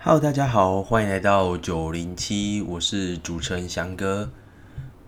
[0.00, 4.30] Hello，大家好，欢迎来到九零七，我是主持人翔哥。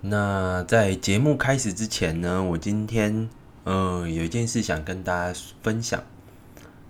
[0.01, 3.31] 那在节目开始之前呢，我今天
[3.63, 6.03] 呃有一件事想跟大家分享，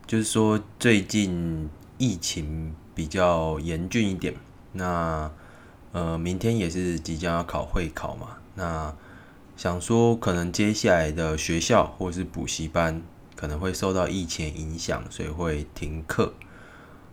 [0.07, 1.68] 就是说最近
[1.99, 4.35] 疫情比较严峻一点，
[4.73, 5.31] 那
[5.93, 8.95] 呃明天也是即将要考会考嘛，那
[9.59, 13.03] 想说可能接下来的学校或是补习班
[13.37, 16.32] 可能会受到疫情影响，所以会停课。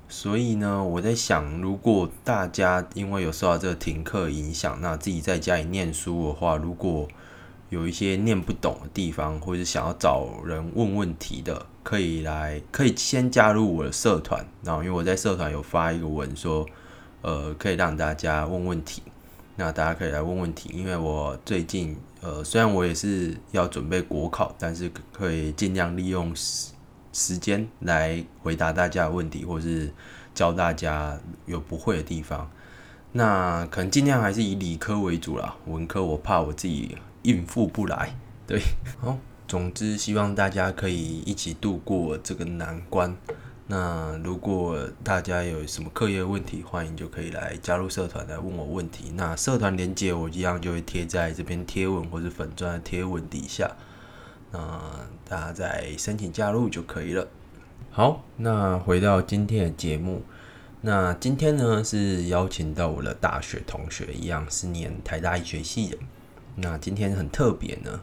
[0.10, 7.08] 所以呢，我在想，如果大家因为有受到这个停课影响，那自己在家里念书的话，如果
[7.70, 14.46] 有一些念不懂的地方，或者想要找人问问题的，可以来，可以先加入我的社团。
[14.64, 16.66] 然后，因为我在社团有发一个文说，
[17.22, 19.04] 呃，可以让大家问问题，
[19.58, 20.70] 那大家可以来问问题。
[20.74, 26.34] 因为我最近，呃，虽然我也是要准备国考，但是可以尽量利用。
[27.18, 29.92] 时间来回答大家的问题，或是
[30.36, 32.48] 教大家有不会的地方。
[33.14, 38.16] 那可能尽量还是以理科为主啦，文科我怕我自己应付不来。
[38.46, 38.62] 对，
[39.02, 43.18] 好，总之希望大家可以一起度过这个难关。
[43.66, 49.12] 那如果大家有什么课业问题，欢迎就可以来加入社团来问我问题。
[49.16, 53.70] 那社团连接我一样就会贴在这篇贴文或者粉钻的贴文底下。
[54.58, 57.28] 那大家再申请加入就可以了。
[57.92, 60.24] 好，那回到今天的节目，
[60.82, 65.98] 那今天呢是邀请到我的大学同学，一样是念台大医学系的。
[66.56, 68.00] 那今天很特别呢，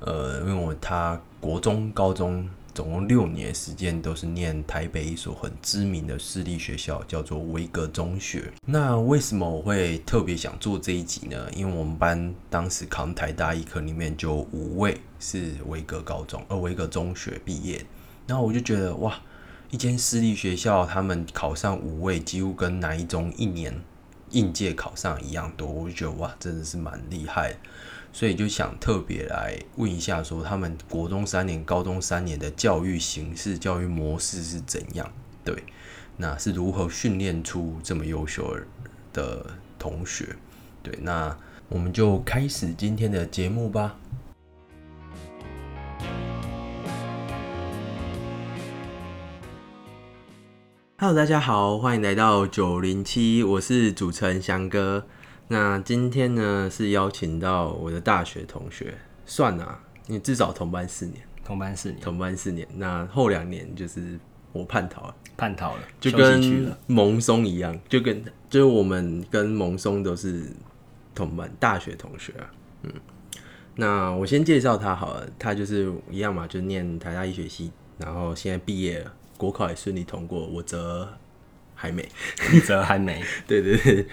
[0.00, 2.48] 呃，因为我他国中、高中。
[2.74, 8.52] 总共六年时间都是念台北一所很知名的私立学校，叫做维格中学。
[8.66, 11.48] 那为什么我会特别想做这一集呢？
[11.54, 17.82] 因为我们班当时考台大医科里面就五位是维格高中，呃，维格中学毕业。
[18.26, 19.18] 然后我就觉得哇，
[19.70, 23.74] 一间私立学校他们考上五位，几乎跟南一中一年
[24.30, 27.56] 应届考上一样多，我就觉得哇，真的是蛮厉害。
[28.12, 35.10] 所以就想特别来问一下，说他们国中三年、高中三年的教育形式、教育模式是怎样？
[35.42, 35.64] 对，
[36.18, 38.56] 那是如何训练出这么优秀
[39.12, 39.44] 的
[39.78, 40.36] 同学？
[40.82, 41.36] 对，那
[41.68, 43.96] 我们就开始今天的节目吧。
[51.04, 55.04] Hello，大家好，欢迎来到九零七，我是主持人翔哥。
[55.48, 58.94] 那今天呢是邀请到我的大学同学，
[59.26, 62.66] 算啊，你至少同班四年，同班四年，同班四年。
[62.76, 64.18] 那后两年就是
[64.50, 70.46] 我叛逃了，叛逃了，就跟蒙松一样，就跟就是我们跟蒙松都是
[71.14, 72.50] 同班大学同学啊。
[72.84, 72.92] 嗯，
[73.74, 79.12] 那我先介绍他好了，他就是一样嘛，就念台大医学系，然后现在毕业了，
[79.44, 81.08] 国考也顺利通过，我则
[81.74, 82.08] 还没，
[82.52, 84.06] 你则还没， 对对对。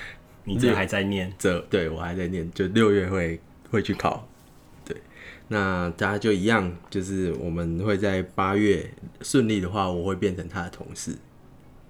[0.43, 1.31] 你这还在念？
[1.37, 3.39] 这对我还在念，就六月会
[3.69, 4.27] 会去考。
[4.83, 4.97] 对，
[5.49, 8.91] 那大家就一样，就是我们会在八月
[9.21, 11.15] 顺利的话，我会变成他的同事。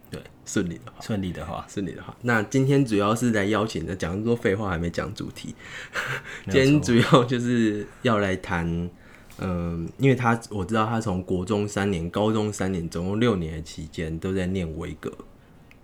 [0.10, 2.14] 对，顺利的话，顺利的话，顺利的话。
[2.24, 5.56] 那今天主要是来邀请的，讲多废话还没讲主题。
[6.50, 8.90] 今天主要就是要来谈，
[9.42, 15.12] 嗯，因为他我知道他从国中三年、高中三年，总共六年的期间都在念维格。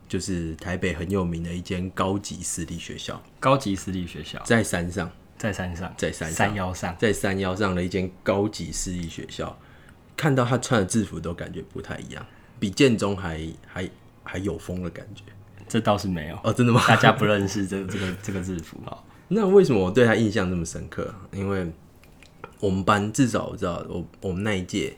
[0.10, 9.60] 就是台北很有名的一间高级私立学校，高级私立学校在山上，在山上，在山山腰上，在山腰上的一间高级私立学校，
[10.16, 12.26] 看到他穿的制服都感觉不太一样，
[12.58, 13.90] 比建中还还
[14.24, 15.24] 还有风的感觉。
[15.68, 16.82] 这倒是没有哦，真的吗？
[16.88, 18.98] 大家不认识这这个这个制服啊？
[19.28, 21.14] 那为什么我对他印象这么深刻？
[21.34, 21.70] 因为
[22.60, 24.96] 我们班至少我知道，我我们那一届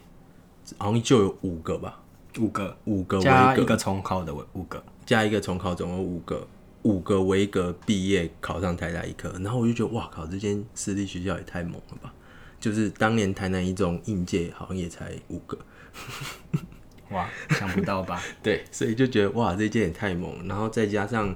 [0.77, 2.01] 好像就有五个吧，
[2.39, 4.83] 五个，五个加一个重考的五个。
[5.05, 6.47] 加一个重考，总共五个，
[6.83, 12.13] 五个维格毕业考上台大医科，然后我就觉得哇靠，这间私立学校也太猛了吧！
[12.59, 15.57] 就是当年台南一中应届好像也才五个，
[17.09, 18.21] 哇，想不到吧？
[18.43, 20.47] 对，所以就觉得哇，这间也太猛。
[20.47, 21.35] 然后再加上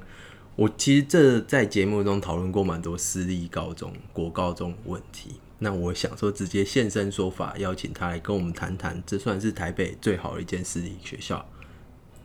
[0.56, 11.46] 我其实这在节目中讨论过蛮多私立高中、国高中问题，那我想说直接现身说法，邀请他来跟我们谈谈，这算是台北最好的一间私立学校。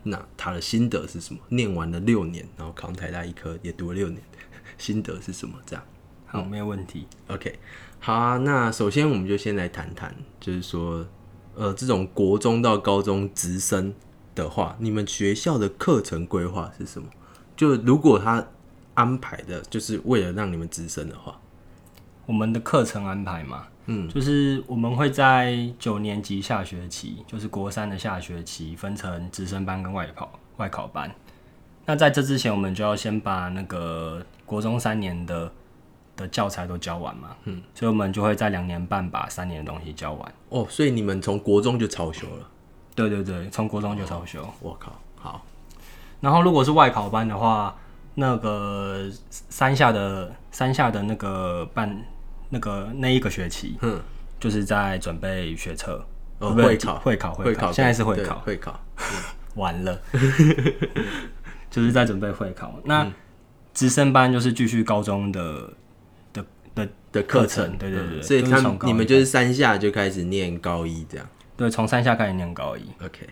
[0.03, 1.41] 那他的心得是什么？
[1.51, 4.21] 念完了六年，然后考台大医科也读了六年，
[4.77, 5.55] 心得是什么？
[5.65, 5.85] 这样
[6.27, 7.07] 好，没有问题。
[7.29, 7.57] OK，
[8.01, 8.39] 好啊。
[8.39, 11.07] 那首先我们就先来谈谈，就是说，
[11.55, 13.95] 呃，这种国中到高中直升
[14.35, 17.09] 的话，你们学校的课程规划是什么？
[17.57, 18.45] 就如果他
[18.95, 21.41] 安排的就是为了让你们直升的话，
[22.29, 23.67] 我们的课程安排嘛。
[23.87, 31.11] 嗯，就是我们会在九年级下学期，就是国三的下学期，分成直升班跟外考外考班。
[31.87, 35.51] 那在这之前，我们就要先把那个国中三年的
[36.17, 37.31] 的教材都教完嘛。
[37.45, 40.35] 嗯，所以我们就会在两年半把三年的东西教完。
[40.51, 42.47] 哦，所以你们从国中就超修了？
[42.95, 44.47] 对对对，从国中就超修。
[44.61, 45.43] 我靠，好。
[46.21, 47.75] 然后如果是外考班的话，
[48.17, 52.05] 那个三下的三下的那个半
[52.51, 54.01] 那个那一个学期，嗯，
[54.41, 56.05] 就是在准备学测。
[56.39, 56.99] 哦，会考。
[57.01, 58.39] 会考会考，现在是会考。
[58.41, 58.81] 会考，
[59.57, 60.01] 完了。
[61.71, 63.07] 就是在准备会考，那
[63.75, 65.71] 直升班就是继续高中的
[66.33, 71.29] 的的的课程，对对对，所以他你们就是三下就开始念高一这样，
[71.59, 73.29] 对，从三下开始念高一，OK，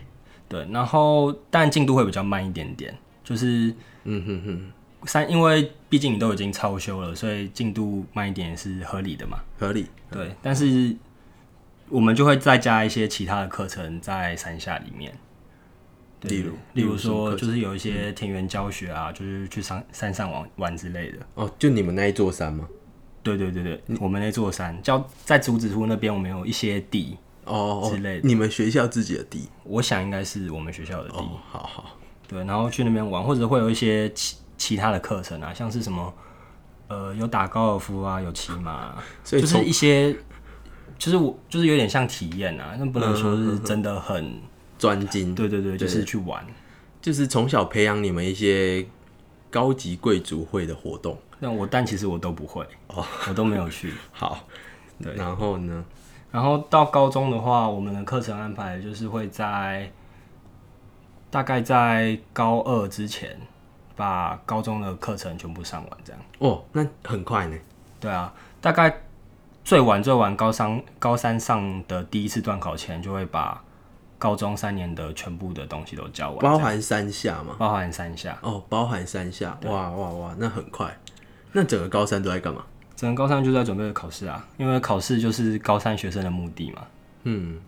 [0.48, 3.74] 对，然后但进度会比较慢一点点，就是
[4.04, 4.72] 嗯哼哼，
[5.06, 10.94] 三，因为毕竟你都已经超修了，所以进度慢一点是合理的嘛，合理，对，但是
[11.88, 15.12] 我们就会再加一些其他的课程在山下里面。
[16.22, 21.18] 例如，例如说，就是有一些田园教学啊，就是去山山上玩玩之类的。
[21.34, 22.66] 哦，就你们那一座山吗？
[23.22, 28.26] 对对对对，我们那座山叫在竹子湖那边，我们有一些地哦之类的。
[28.26, 29.48] 你们学校自己的地？
[29.62, 31.16] 我想应该是我们学校的地。
[31.16, 31.98] 好好。
[32.26, 34.10] 对，然后去那边玩，或者会有一些
[34.56, 36.12] 其其他的课程啊，像是什么
[36.88, 38.94] 呃，有打高尔夫啊，有骑马，
[39.24, 40.16] 所以就是一些，
[40.98, 44.40] 就是我就是有点像体验啊，那不能说是真的很。
[44.78, 46.44] 专精，对对对，就是去玩，
[47.00, 48.86] 就是从小培养你们一些
[49.50, 51.16] 高级贵族会的活动。
[51.38, 53.94] 那我但其实我都不会，哦，我都没有去。
[54.12, 54.38] 好，
[55.02, 55.82] 对，然后呢？
[56.30, 59.90] 然后到高中的话，我们的课程安排就是会在
[61.30, 63.40] 大概在高二之前
[63.96, 66.22] 把高中的课程全部上完，这样。
[66.38, 67.56] 哦，那很快呢。
[67.98, 69.00] 对啊，大概
[69.64, 73.62] 最晚最晚高三高三上的第一次段考前就会把。
[74.18, 77.54] 高中三年的全部的东西都教完，包含三下嘛？
[77.58, 80.90] 包含三下哦，包含三下，哇哇哇，那很快。
[81.52, 82.64] 那整个高三都在干嘛？
[82.96, 86.86] 整个高三就在准备考试啊，因为考试就是高三学生的目的嘛。
[87.24, 87.60] 嗯，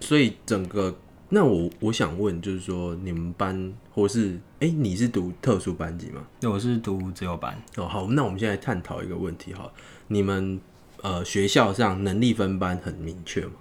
[0.00, 0.96] 所以整个
[1.34, 6.20] 那我我想问，就是说你们班或是哎，你是读特殊班级吗？
[6.40, 7.56] 那，我是读自由班。
[7.78, 9.72] 哦，好，那我们现在探讨一个问题哈，
[10.08, 10.60] 你们
[11.00, 13.52] 呃学校上能力分班很明确吗？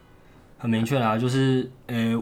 [0.58, 2.22] 很明确啦，就是，呃，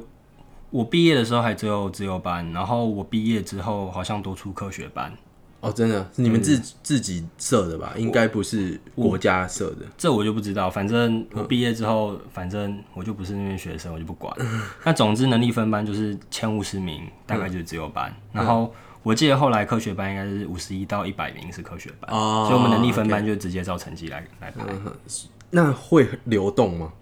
[0.70, 5.12] 我毕业的时候还只有自由班，然后我毕业之后好像多出科学班。
[5.62, 7.94] 哦，真的是你们自自己设的吧？
[7.98, 9.86] 应该不是国家设的。
[9.98, 14.34] 这我就不知道，反正我毕业之后，反正我就不是那边学生，我就不管。
[14.86, 18.16] 那总之能力分班就是前五十名，大概就是自由班。
[18.32, 18.74] 然后
[19.04, 24.64] 我记得后来科学班应该是五十一到一百名是科学班，所以我们能力分班就直接照成绩来来排。
[25.52, 26.94] 那会流动吗？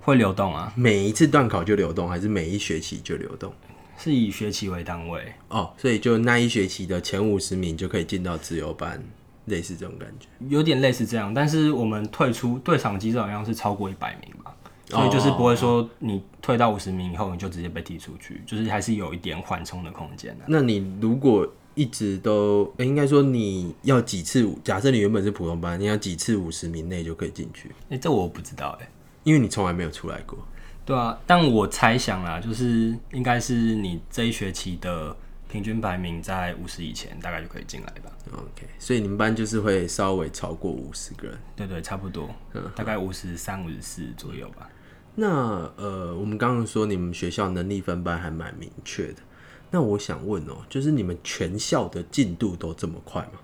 [0.00, 0.70] 会流动啊！
[0.76, 3.50] 每一次段考就流动，还是每一学期就流动？
[3.96, 9.02] 是以学期为单位哦，所以就那一学期的前五十名就可以进到自由班，
[9.46, 10.26] 类似这种感觉。
[10.48, 14.54] 有点类似这样，但是我们退出退场机制好像是超过一百名吧，
[14.88, 20.44] 所以就是不会说你退到五十名以后你就直接被踢出去，就是还是有一点缓冲的空间的。
[20.48, 24.48] 那你如果一直都，应该说你要几次？
[24.62, 27.70] 假设你原本是普通班，你要几次五十名内就可以进去？
[27.90, 28.88] 哎，这我不知道哎。
[29.24, 30.38] 因为你从来没有出来过，
[30.86, 35.16] 对啊，但我猜想啦，就是应该是你这一学期的
[35.48, 38.10] 平均排名在五十以前，大概就可以进来吧。
[38.32, 42.28] OK，所以你们班就是会稍微超过五十个人，对对，差不多，
[42.74, 44.68] 大概五十三、五十四左右吧。
[45.14, 49.22] 那呃，我们刚刚说你们学校能力分班还蛮明确的，
[49.70, 53.38] 那我想问哦，就是你们全校的进度都这么快吗？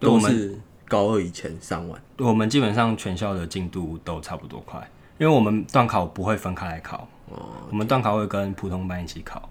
[0.00, 2.02] 都是高二以前上完？
[2.18, 4.90] 我们基本上全校的进度都差不多快。
[5.20, 7.36] 因为我们段考不会分开来考，哦，
[7.68, 9.50] 我们段考会跟普通班一起考，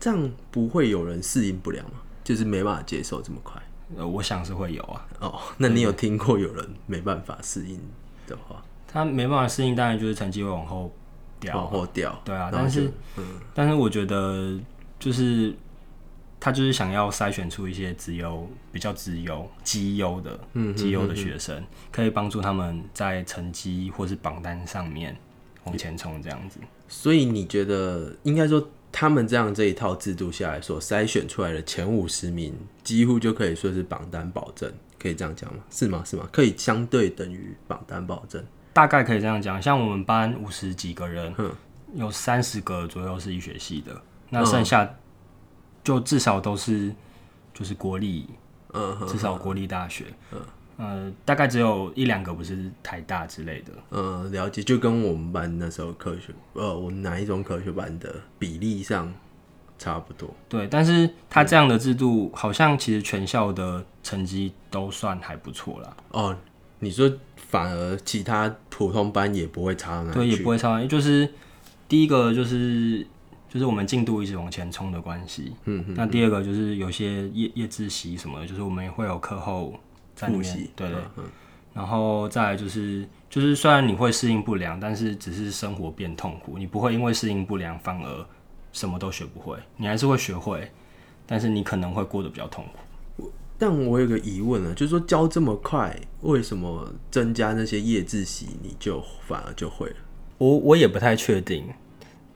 [0.00, 2.00] 这样不会有人适应不了吗？
[2.24, 3.60] 就是没办法接受这么快？
[3.98, 5.06] 呃，我想是会有啊。
[5.20, 7.78] 哦，那你有听过有人没办法适应
[8.26, 8.62] 的话？
[8.90, 10.90] 他没办法适应，当然就是成绩会往后
[11.38, 12.18] 掉，往后掉。
[12.24, 14.58] 对啊，但是，嗯，但是我觉得
[14.98, 15.54] 就是。
[16.40, 20.38] 他就是想要筛选出一些资优、比较资优、绩优的、
[20.76, 25.16] 绩优的学生，可以帮助他们在成绩或是榜单上面
[25.64, 26.60] 往前冲，这样子。
[26.86, 32.54] 所以你觉得，应该说他们这样这一套制度下来，所筛选出来的前五十名，
[32.84, 35.60] 几乎就可以说是榜单保证，可以这样讲吗？
[35.70, 36.04] 是吗？
[36.06, 36.28] 是吗？
[36.30, 38.42] 可以相对等于榜单保证？
[38.72, 39.60] 大概可以这样讲。
[39.60, 41.34] 像我们班五十几个人，
[41.94, 44.88] 有三十个左右是医学系的，那剩下。
[45.88, 46.94] 就至少都是，
[47.54, 48.28] 就是国立，
[48.74, 50.40] 嗯，至少国立大学，嗯，
[50.76, 59.10] 呃，大概只有一两个不是台大之类的，嗯，了解，就跟我们班那时候科学，呃，我们哪一种科学班的比例上
[59.78, 60.28] 差不多。
[60.46, 65.96] 对，但是他这样的制度，好像其实全校的成绩都算还不错啦。
[66.10, 66.36] 哦，
[66.80, 70.84] 你说反而其他普通班也不会差到哪里对，也不会差。
[70.84, 71.32] 就是
[71.88, 73.06] 第一个就是
[73.48, 75.52] 就是我们进度一直往前冲的关系。
[75.64, 79.74] 嗯嗯那第二个就是有些夜夜自习什么的，就是我们也会有课后
[80.14, 80.98] 在里面复习，对对。
[81.16, 81.24] 嗯
[81.74, 88.26] 然后再来就是就是虽然你会适应不良，但是只是生活变痛苦，你不会因为适应不良反而
[88.72, 90.68] 什么都学不会，你还是会学会，
[91.24, 92.64] 但是你可能会过得比较痛
[93.16, 93.30] 苦。
[93.56, 99.96] 但我有个疑问啊，就是说教这么快，为什么增加那些夜自习你就反而就会了？
[100.38, 101.64] 我我也不太确定，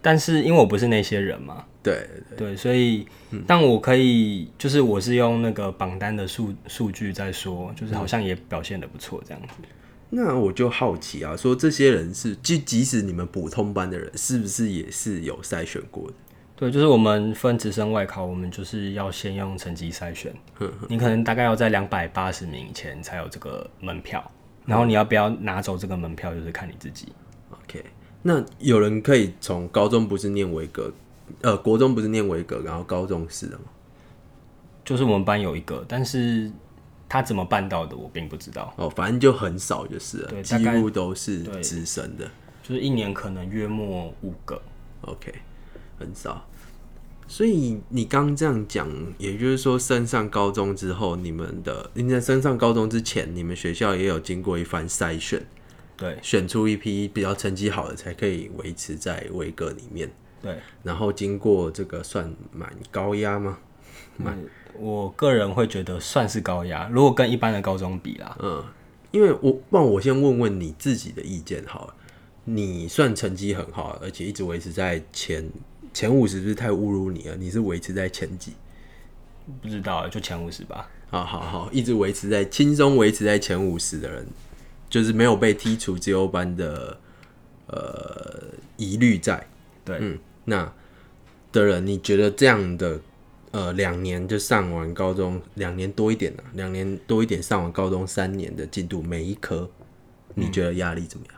[0.03, 2.07] 但是因为我不是那些人嘛，对，
[2.37, 3.07] 对，所以，
[3.47, 9.55] 但我可以，就是我是用那个榜单的数数据在说，就是好像也表现的不错这样子。
[10.11, 16.15] 那我就好奇啊，说这些人是，即即使你们普通班的人，是不是也是有筛选过的？
[16.57, 20.33] 对，就是我们分直升外考，我们就是要先用成绩筛选，
[20.89, 24.31] 你可能大概要在两百八十名以前才有这个门票，
[24.67, 27.09] 然后你要不要拿走这个门票，就是看你自己。
[28.23, 30.93] 那有人可以从高中不是念维格，
[31.41, 33.65] 呃，国中不是念维格，然后高中是的吗？
[34.85, 36.51] 就是我们班有一个，但是
[37.09, 38.73] 他怎么办到的，我并不知道。
[38.77, 42.31] 哦，反正就很少就是了，对几乎都是对直升的。
[42.63, 44.61] 就是一年可能约莫五个
[45.03, 45.35] ，OK，
[45.99, 46.47] 很少。
[47.29, 48.89] 所以你刚这样讲，
[49.19, 55.45] 也就是说，升上高中之后，你们的你在升上高中之前，你们学校也有经过一番筛选，
[56.03, 60.11] 对选出一批比较成绩好的，才可以维持在维格里面。
[60.43, 60.57] 对。
[60.83, 63.59] 然后经过这个算蛮高压吗？
[64.19, 64.47] 嗯，
[64.79, 68.65] 我个人会觉得算是高压，如果跟一般的高中比啦，嗯，
[69.13, 71.95] 因为我，不然我先问问你自己的意见好了。
[72.45, 75.49] 你算成绩很好，而且一直维持在前
[75.95, 77.37] 前五十，是不是太侮辱你了？
[77.37, 78.53] 你是维持在前几？
[79.63, 80.91] 不知道就前五十吧。
[81.09, 84.27] 好好好，一直维持在轻松维持在前五十的人，
[84.93, 86.99] 就是没有被剔除自由班的
[87.67, 88.45] 呃
[88.77, 89.47] 疑虑在。
[89.87, 90.71] 对，嗯，那
[91.51, 93.01] 的人，你觉得这样的
[93.53, 99.67] 呃两年就上完高中，两年多一点啊，两年多一点上完高中三年的进度，每一科
[100.35, 101.37] 你觉得压力怎么样？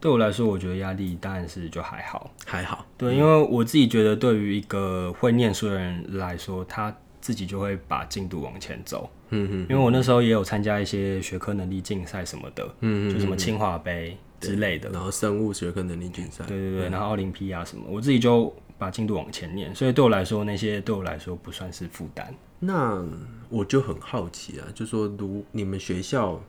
[0.00, 2.34] 对我来说，我觉得压力当然是就还好。
[2.44, 9.08] 还好，对，因为我自己觉得，对于一个会念书的人来说，他自己就会把进度往前走。
[9.30, 14.90] 嗯嗯因为我那时候也有参加一些学科能力竞赛什么的，嗯就什么清华杯之类的。
[14.90, 22.34] 然后生物学科能力竞赛，对对对，然后奥林匹亚什么，我自己就把进度往前念，所以对我来说，那些对我来说不算是负担。
[22.60, 23.04] 那
[23.48, 26.40] 我就很好奇啊，就说如你们学校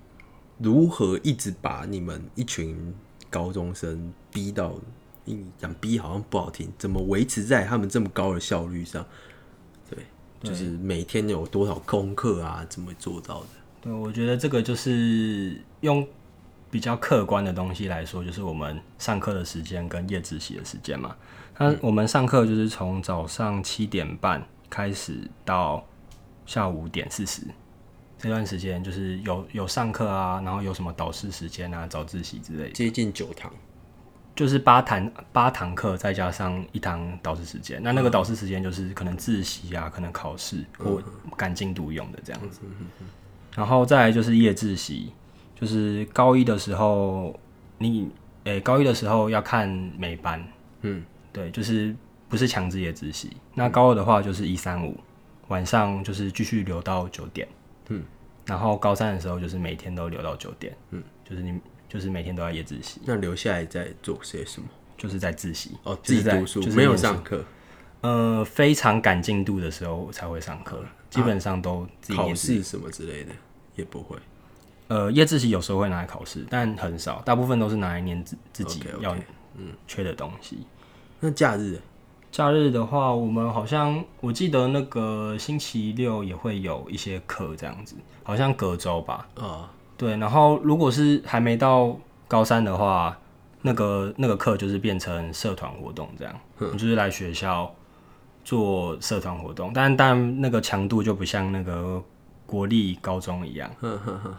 [0.58, 2.94] 如何一直把你们一群
[3.30, 4.74] 高中生逼到，
[5.26, 9.06] 嗯讲逼好像不好听，怎么维持在他们这么高的效率上？
[10.40, 13.48] 对，就是每天有多少功课啊，怎么做到的？
[13.82, 16.08] 对，我觉得这个就是用
[16.70, 21.16] 比较客观的东西来说，就是我们上课的时间跟夜自习的时间嘛。
[21.58, 25.86] 那我们上课就是从早上七点半开始到
[26.46, 27.42] 下午五点四十
[28.18, 33.52] 这段时间，就是有有上课啊，然后有什么导师时间啊、早自习之类的，接近九堂，
[34.40, 37.78] 就是八堂八堂课再加上一堂导师时间。
[37.84, 41.04] 那那个导师时间就是可能自习啊，可能考试或
[41.36, 42.62] 赶进度用的这样子。
[43.54, 45.12] 然后再来就是夜自习，
[45.60, 47.38] 就是高一的时候，
[47.80, 48.10] 你
[48.46, 49.68] 诶、高一的时候要看
[49.98, 50.42] 每班，
[50.84, 51.04] 嗯，
[51.34, 51.94] 对，就是
[52.30, 53.36] 不是强制夜自习。
[53.54, 54.98] 那高二的话就是一三五，
[55.50, 57.46] 晚上就是继续留到九点，
[57.90, 58.02] 嗯，
[58.46, 64.68] 然后高三的时候就是每天都留到九点，嗯，就是你就是每天都要夜自习，那留下来在做些什么？
[64.96, 67.44] 就是在自习，哦，自己读书，没有上课，
[68.02, 73.32] 呃，非常赶进度的时候才会上课，基本上都自己考试什么之类的
[73.76, 74.18] 也不会。
[74.90, 79.16] 呃，夜自习有时候会拿来考试，但很少，大部分都是拿来念自自己要
[79.56, 80.60] 嗯缺的东西。
[81.22, 81.80] 那假日
[82.32, 89.28] 假日的话，我们好像我记得那个星期六也会有一些课这样子，好像隔周吧。
[89.36, 91.94] 啊，对，然后如果是还没到
[92.26, 93.20] 高三的话，
[93.64, 97.70] 那个那个课就是变成社团活动这样，你就是来学校
[98.46, 102.02] 做社团活动，但但那个强度就不像那个
[102.46, 103.70] 国立高中一样，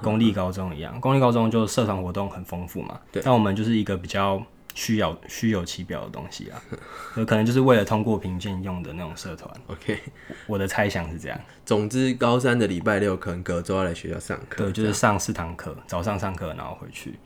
[0.02, 3.22] 公立高中一样，公立高中就社团活动很丰富嘛，对。
[3.22, 4.42] 但我们就是一个比较
[4.80, 6.58] 虚有虚有其表的东西啊，
[7.18, 9.98] 有可能就是为了通过评鉴用的那种社团，OK。
[10.46, 14.64] 我的猜想是这样，总之，高三的礼拜六可能隔周要来学校上课。
[14.64, 17.18] 对，就是上四堂课，早上上课，然后回去，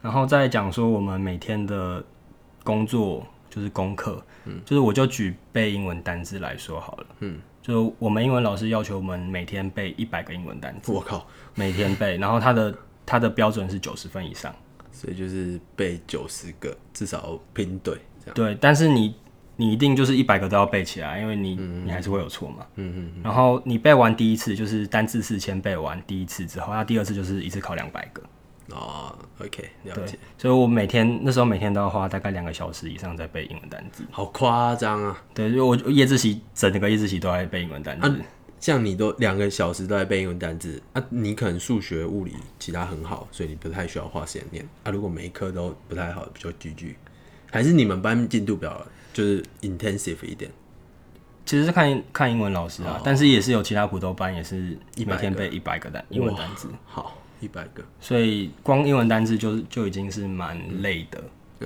[0.00, 2.00] 然后再讲说我们每天的
[2.62, 11.26] 工作就是功课，嗯，就是我就举背英文单字来说好了，嗯，就我们英文老师要求我们每天背一百个英文单词，我靠，
[11.56, 12.72] 每天背，然后他的
[13.04, 14.54] 他的标准是九十分以上，
[15.00, 18.34] 所以就是背九十个，至少拼对这样。
[18.34, 19.14] 对，但是你
[19.56, 28.22] 你一定就是一百个都要背起来，因为你你还是会有错嘛，嗯嗯，然后你背完第一次就是单字四千背完第一次之后，那第二次就是一次考两百个。
[28.72, 30.16] 哦，OK，了解。
[30.38, 35.20] 所以我每天那时候每天都要花大概两个小时以上在背英文单词，好夸张啊！
[35.34, 38.22] 对，就我夜自习整个夜自习都在背英文单词。
[38.60, 44.68] 像你都两个小时都在背英文单字，啊，你可能数学、物理其他很好，所以你不太需要花时间念。
[44.84, 46.96] 啊，如果每一科都不太好，比较聚聚，
[47.50, 50.50] 还是你们班进度比较就是 intensive 一点？
[51.46, 56.68] 其实是看看英文老师啊，但是也是有其他普通班也是每天背一百个单英文单词。
[56.84, 57.16] 好。
[57.42, 61.24] 一百个，所以光英文单词就就已经是蛮累的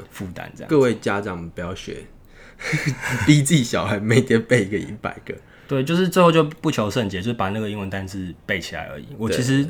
[0.08, 0.48] 负担。
[0.54, 2.04] 这样，各位家长不要学，
[3.26, 5.34] 逼自己小孩每天背一个一百个。
[5.66, 9.06] 对，就是最后就不求甚解，就是把那个英文单词背起来而已。
[9.18, 9.66] 我其实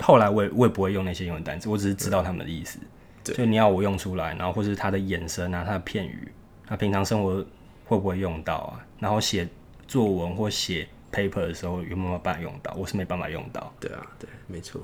[0.00, 2.78] 后来我也我也不会用那些英文单词，我只是知道他们的意思。
[3.24, 6.28] 就你要我用出来，然后或是他的眼神啊，他的片语，
[6.66, 7.44] 他平常生活
[7.84, 8.80] 会不会用到啊？
[8.98, 9.46] 然后写
[9.86, 12.72] 作文或写 paper 的时候有没有办法用到？
[12.74, 13.70] 我是没办法用到。
[13.78, 14.80] 对啊，对，没错。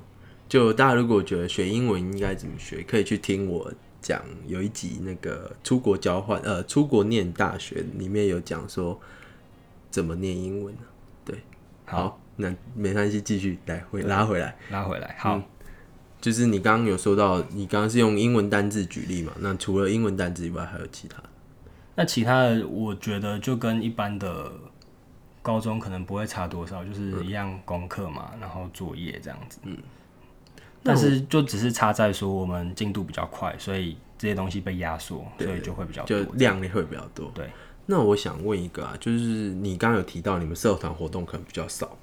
[0.47, 9.00] 就大家如果觉得学英文应该怎么学，可以去听我讲有一集那个出国交换，呃，出国念大学里面有讲说
[9.95, 10.81] 怎么念英文呢
[11.25, 11.39] 对，
[11.85, 15.15] 好，那没关系，继续来回拉回来，拉回来。
[15.21, 15.41] 好，
[16.21, 19.33] 就是你刚刚有说到，你刚刚是用英文单字举例嘛？
[19.39, 21.23] 那除了英文单字以外，还有其他？
[21.95, 24.51] 那其他的，我觉得就跟一般的
[25.43, 29.61] 高中可能不会差多少，就是一样功课嘛，然后作业这样子。
[29.63, 29.79] 嗯。
[30.83, 37.31] 但是就只是差在说我们进度比较快，所以这些东西被压缩，所以就会比较就量也会比较多。
[37.33, 37.49] 对，
[37.87, 41.97] 那我想问一个啊，就是你刚刚有提到你们社团活动可能比较少，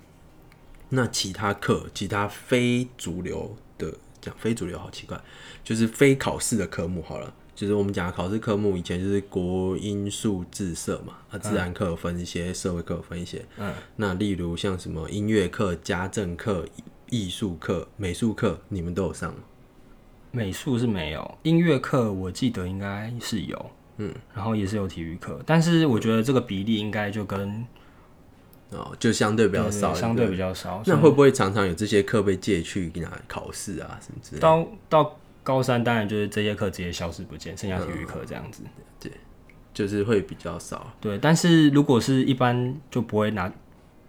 [0.90, 5.20] 那其他课、其他非主流的讲非主流好奇怪，
[5.64, 16.66] 就是非考试的科目好了，就是我们讲的考试科目，以前就是国英数自社嘛，啊，自然课分一些，社会课分一些，嗯，那例如像什么音乐课、家政课。
[17.14, 19.40] 艺术课、美术课，你们都有上吗？
[20.32, 23.70] 美术是没有，音乐课我记得应该是有，
[24.02, 27.64] 嗯，然后也是有体育课，但是我觉得这个比例应该就跟
[28.72, 30.82] 哦，就相对比较少，相对比较少。
[30.88, 34.42] 那会不会常常有这些课被借去拿考试啊什么之类？
[34.42, 38.64] 到到高三，当然就是这些课直接消失不见，剩下体育课这样子。
[39.00, 39.12] 对，
[39.74, 40.92] 就是会比较少。
[41.00, 43.52] 对，但是如果是一般就不会拿，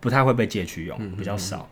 [0.00, 1.68] 不太会被借去用，比较少。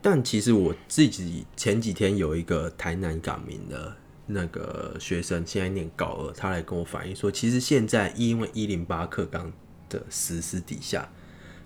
[0.00, 3.96] 但其实我自己前几天有一个台南港民的
[4.28, 9.52] 那个学生，现在念高二，他来跟我反映说，其实现在因为一零八课纲
[9.88, 11.10] 的实施底下，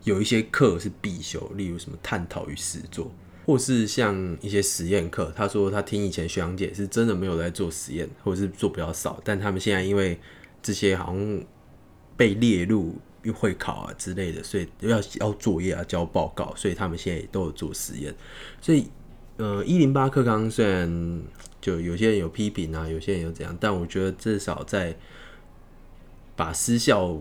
[0.05, 3.13] 有一些课是必修，例如什么探讨与实作，
[3.45, 5.31] 或是像一些实验课。
[5.37, 10.19] 他说他听以前学长姐是真的没有在做实验，或者是做比较少，但他们现在因为
[10.63, 11.45] 这些好像
[12.17, 12.97] 被列入。
[13.33, 18.13] 会考啊之类的，所以要要作业啊，交报告，所以他们现在也都有做实验。
[18.61, 18.89] 所以，
[19.37, 21.23] 呃，一零八课纲虽然
[21.63, 24.95] 就有些人有批评啊，有些人有怎样，但我觉得至少在
[26.37, 27.19] 把私校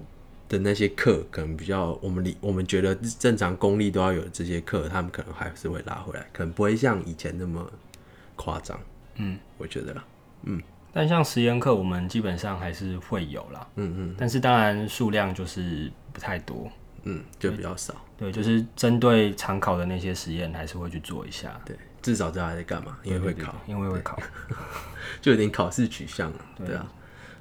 [0.49, 7.71] 的那些课，可能比较我们理我们觉得正常公立都要有这些课，他们可能还是会拉回来，可能不会像以前那么
[8.35, 8.77] 夸张。
[9.15, 10.03] 嗯，我觉得啦，
[10.43, 10.61] 嗯。
[10.93, 13.65] 但像实验课，我们基本上还是会有啦。
[13.75, 14.15] 嗯嗯。
[14.17, 16.69] 但是当然数量就是不太多。
[17.03, 17.95] 嗯，就比较少。
[18.17, 21.59] 对，就是针对常考的那些实验，还是会去做一下。
[21.65, 24.17] 对，至少知道他在干嘛，因为会考，因为会考，
[25.21, 26.37] 就有点考试取向了。
[26.65, 26.85] 对啊。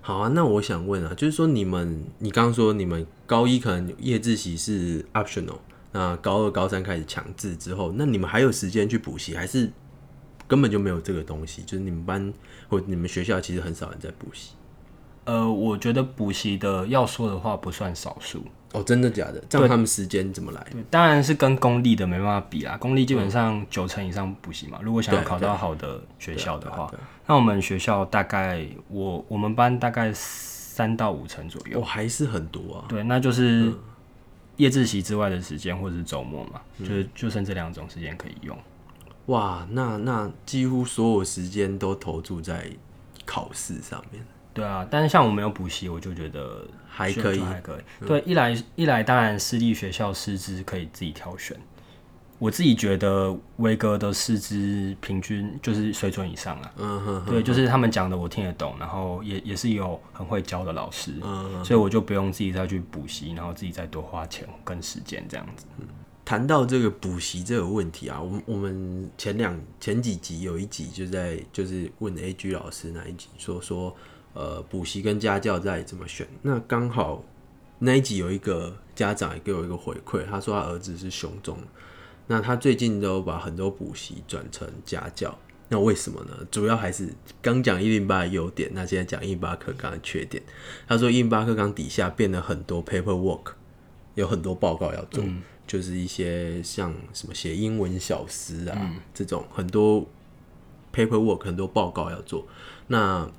[0.01, 5.59] 好啊，那我想问啊，就是说你们，你刚刚说你们高一可能夜自习是 optional，
[5.93, 9.71] 那高二、高三开始强制之后，那你们还有时间去补习，还是？
[10.49, 12.35] 根本就没有这个东西，就是你们班
[12.69, 14.55] 或你们学校其实很少人在补习。
[15.25, 19.43] 呃，我觉得补习的要说的话不算少数哦，真的假的？
[19.49, 20.67] 这样他们时间怎么来？
[20.89, 24.79] 当然是跟公立的没办法比啦，公立基本上九成以上补习嘛。
[24.83, 26.93] 如果想要考到好的学校的话，
[27.27, 32.85] 那我们学校大概我我们班大概三到五成左右，哦，还是很多啊。
[32.89, 33.73] 对，那就是
[34.57, 38.57] 夜自习之外的时间或者是周末嘛，就是就剩这两种时间可以用。
[39.27, 42.71] 哇，那那几乎所有时间都投注在
[43.25, 44.25] 考试上面。
[44.61, 48.07] 对啊，但是像我没有补习，我就觉得还可以，还可以。
[48.07, 51.57] 对，一来一来，当然私立学校师资可以自己挑选，
[52.39, 56.73] 我自己觉得威哥的师资平均就是水准以上啊。
[56.77, 65.65] 嗯哼，对，就是他们讲的我听得懂，然后也也是有很会教的老师，嗯所以我就不用自己再去补习，然后自己再多花钱跟时间这样子。
[66.23, 73.93] 谈到这个补习这个问题啊，我们我们前两前几集有一集就在就是问 A G 老师那一集说说
[74.33, 77.25] 呃补习跟家教在怎么选，那刚好
[77.79, 81.57] 那一集有一个家长也给我一个回馈，他说他儿子是雄中，
[82.27, 85.37] 那他最近都把很多补习转成家教，
[85.69, 86.47] 那为什么呢？
[86.51, 87.09] 主要还是
[87.41, 90.43] 刚讲一零八的优点，那现在讲一零八课纲的缺点。
[90.87, 93.53] 他说一零八课纲底下变了很多 paperwork，
[94.15, 95.25] 有很多报告要做。
[95.67, 100.05] 就是一些像什么写英文小诗啊、这种很多
[100.93, 102.45] paperwork 很多报告要做。
[102.93, 103.31] 那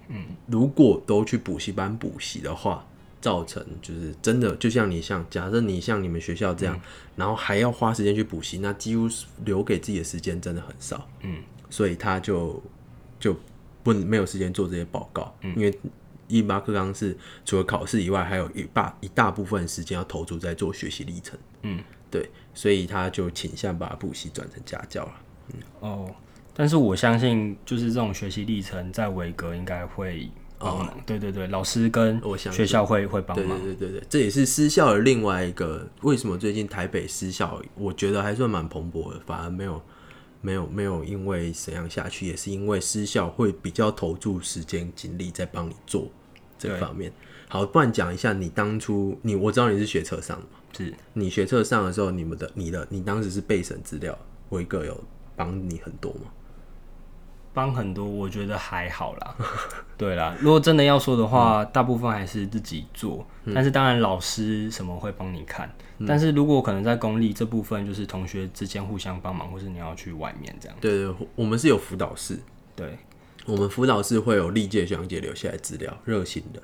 [0.48, 2.88] 如果都去补习班补习的话，
[3.20, 6.80] 造成就是真的就像你像假设你像你们学校这样，
[7.18, 9.10] 然后还要花时间去补习，那几乎
[9.44, 11.06] 留给自己的时间真的很少。
[11.20, 12.64] 嗯，所以他就
[13.20, 13.36] 就
[13.84, 15.80] 不没有时间做这些报告，因为
[16.30, 21.38] 一八课纲是除了考试以外，还有一大一大部分时间要投注在做学习历程。
[21.64, 25.14] 嗯，对，所以他就倾向把补习转成家教了。
[25.54, 26.16] 嗯哦，
[26.54, 30.94] 但是我相信就是这种学习历程在维格应该会帮忙。
[31.06, 33.58] 对对对，老师跟学校会会帮对忙。
[33.60, 39.82] 对对对对，这也是私校的另外一个为什么最近台北私校我觉得还算蛮蓬勃的，反而没有
[40.42, 46.08] 没有没有因为怎样下去，也是因为私校会比较投注时间精力在帮你做
[46.60, 47.12] 这对方面。
[47.48, 54.18] 好，不然讲一下你当初你我知道你是学车上的嘛，是你学车上的时候，你们的你的你当时是备审资料，
[54.50, 55.04] 维格有
[55.36, 56.32] 帮你很多吗？
[57.54, 59.36] 帮很多，我觉得还好啦。
[59.98, 63.26] 对啦，如果真的要说的话，大部分还是自己做。
[63.54, 65.70] 但是当然，老师什么会帮你看。
[66.08, 70.78] 但是如果可能在公立这部分，就是同学之间互相帮忙，或是你要去外面这样。
[70.82, 72.40] 对对，我们是有辅导室，
[72.76, 72.98] 对，
[73.46, 76.62] 我们辅导室会有历届学长姐留下来资料，热心的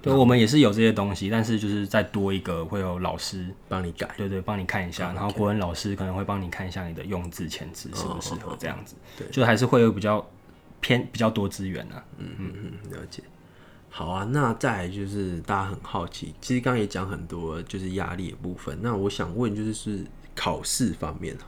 [0.00, 4.08] 对，我们也是有这些东西，但是就是再多一个会有老师，帮你改。
[4.16, 8.94] 对对，帮你看一下，然后国文老师可能会帮你看一下你的用字遣词适不适合这样子。
[9.16, 10.24] 对，就还是会有比较
[10.80, 12.04] 偏比较多资源啊。
[12.18, 13.22] 嗯嗯嗯，了解。
[13.90, 18.78] 好啊，那再来就是大家很好奇，其实刚刚也讲很多就是压力的部分。
[18.80, 20.04] 那我想问就是是
[20.36, 21.42] 考试方面啊，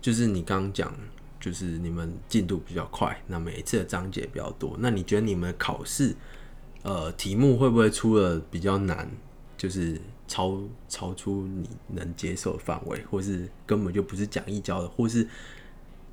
[0.00, 0.92] 就是你刚刚讲
[1.38, 6.16] 就是你们进度比较快，那每一次的章节比较多，那你觉得你们考试
[6.84, 9.10] 呃题目会不会出的比较难，
[9.56, 10.56] 就是超
[10.88, 15.26] 超出你能接受范围，或是根本就不是讲义教的，或是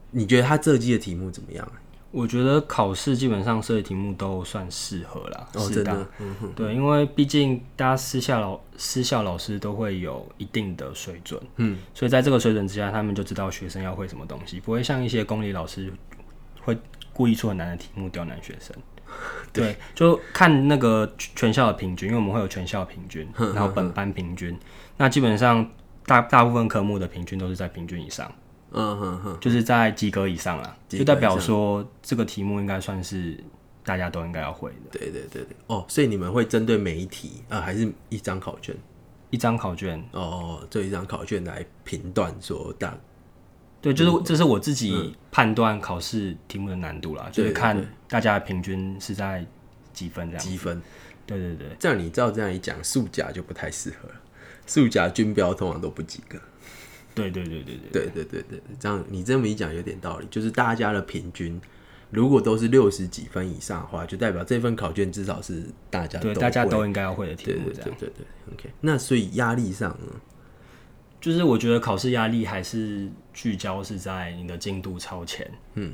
[0.09, 1.77] 你觉得他这季的题目怎么样啊？
[2.11, 15.89] 我觉得考试基本上设计题目都算适合啦，哦，适当真的，嗯哼，对，因为毕竟大家私校老私校老师都会有一定的水准，嗯，所以在这个水准之下，他们就知道学生要会什么东西，不会像一些公立老师
[16.59, 16.77] 会
[17.13, 18.75] 故意出很难的题目刁难学生。
[19.53, 24.57] 对，就看那个全校的平均，因为我们会有全校平均， 然后本班平均，
[24.97, 25.69] 那基本上
[26.05, 28.31] 大大部分科目的平均都是在平均以上。
[28.73, 33.37] 嗯哼哼，就是在及格以上啦，就代表说这个题目应该算是
[33.83, 34.77] 大家都应该要会的。
[34.91, 38.73] 对对对对，哦，所以你们会针对每一题啊、还是一张考卷？
[39.29, 42.97] 一张考卷，哦，这一张考卷来评断说大
[43.81, 49.45] 对，就是这是我自己判断考试题目的难度啦，就是看大家的平均是在
[49.91, 50.45] 几分这样。
[50.45, 50.81] 积分。
[51.25, 54.15] 对对对，这样你照这样一讲，数甲就不太适合了。
[54.67, 56.37] 数甲均标通常都不及格。
[57.15, 61.59] 对对对对对，对对对对，这样你这么一讲有点道理，就是大家的平均
[62.09, 68.69] 如果都是六十几分以上的话，就代表这份考卷至少是大家对大家都应该要会的题对目对对对，OK。
[68.81, 70.07] 那所以压力上呢？
[71.21, 75.93] 就是我觉得考试压力还是聚焦是在你的进度超前，嗯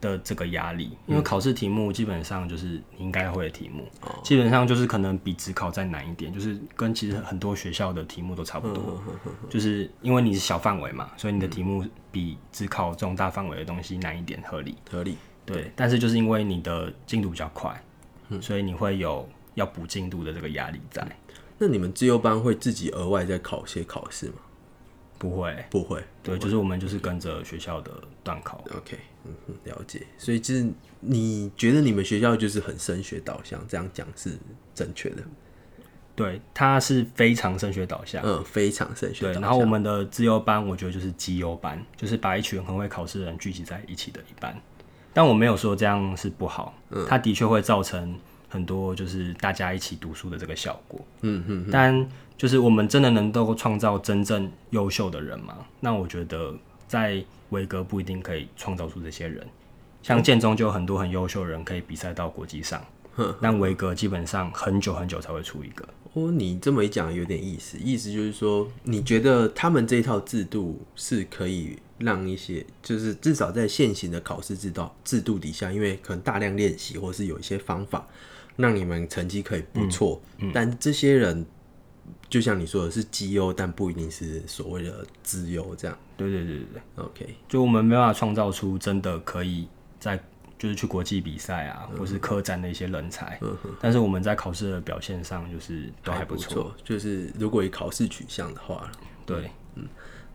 [0.00, 9.00] 的这个压力，因为考试题目基本上就是你应该会的题目，哦基本上就是可能比职考再难一点，就是跟其实很多学校的题目都差不多，
[9.48, 14.74] 就是因为你是小范围嘛，所以你的题目比职考这种大范围的东西难一点，合理。
[14.90, 15.16] 合理。
[15.44, 17.80] 对，但是就是因为你的进度比较快，
[18.30, 21.06] 嗯所以你会有要补进度的这个压力在。
[21.58, 24.34] 那你们自由班会自己额外再考些考试吗？
[25.22, 26.02] 不会，不会。
[26.20, 27.92] 对，就是我们就是跟着学校的
[28.24, 28.64] 段考。
[28.76, 30.04] OK，嗯哼，了解。
[30.18, 30.66] 所以就是
[30.98, 34.30] 你觉得你们学校就是很升学导向，这样讲是
[34.74, 35.22] 正确的。
[36.16, 38.20] 对，它是非常升学导向。
[38.24, 39.42] 嗯，非常升学对，导向。
[39.42, 44.60] 然后我们的自优班，我觉得就是绩优班，就是把一群很会考试的人聚集在一起的一班。
[45.14, 51.00] 但我没有说这样是不好，嗯它的确会造成很多就是大家一起读书的这个效果。
[51.20, 51.68] 嗯嗯。
[51.70, 52.08] 但
[52.42, 55.58] 就是我们真的能够创造真正优秀的人吗？
[55.78, 56.52] 那我觉得
[56.88, 59.46] 在维格不一定可以创造出这些人。
[60.02, 62.84] 像建中就有很多很优秀的人可以比赛到国际上，
[63.40, 65.88] 但维格基本上很久很久才会出一个。
[66.14, 78.04] 哦，你这么一讲有点意思，意思就是说，你觉得他们这一套制度是可以让一些，就是至少在现行的考试制度制度底下，因为可能大量练习，或是有一些方法，
[78.56, 80.20] 让你们成绩可以不错。
[80.52, 81.46] 但这些人，
[82.28, 85.98] 就像你说的是绩优，但不一定是所谓的资优，这样。
[86.16, 87.04] 对对对对对。
[87.04, 90.22] OK，就我们没办法创造出真的可以在。
[90.58, 93.36] 就是去国际比赛啊，或是科展的一些人才，
[93.80, 96.72] 但是我们在考试的表现上就是都还不错。
[96.84, 98.88] 就是如果以考试取向的话，
[99.26, 99.84] 对，嗯，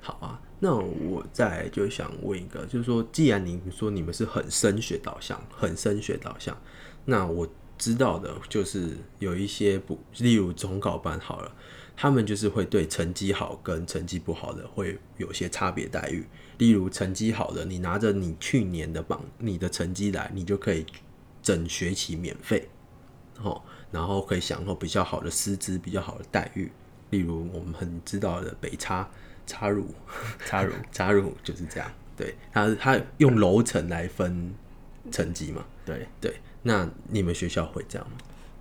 [0.01, 0.37] 好啊。
[0.59, 6.57] 那我再就想问一个，就是说，既然您说你们是很升学导向，很升学导向，
[7.05, 11.51] 那我知道的就是有一些不，例如总考班好了，
[11.95, 16.25] 他们就是会对成绩好跟成绩不好的会有些差别待遇。
[16.57, 20.85] 例如成绩好的，你拿着你去年的榜，你的成绩来，你就可以
[21.43, 22.67] 整学期免费，
[23.41, 23.61] 哦，
[23.91, 26.71] 然后可以享受比较好的师资、比较好的待遇。
[27.11, 29.07] 例如我们很知道的北插
[29.45, 29.87] 插入
[30.45, 34.53] 插入插入就是这样，对，他他用楼层来分
[35.11, 36.35] 成绩嘛，对对。
[36.67, 38.17] 那你们学校会这样吗？